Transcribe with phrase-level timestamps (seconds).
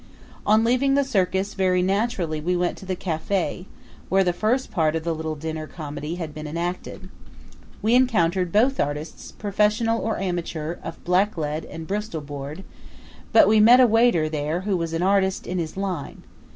[0.47, 3.67] On leaving the circus, very naturally we went to the cafe
[4.09, 7.07] where the first part of the little dinner comedy had been enacted.
[7.83, 12.63] We encountered both artists, professional or amateur, of blacklead and bristol board,
[13.31, 16.23] but we met a waiter there who was an artist in his line.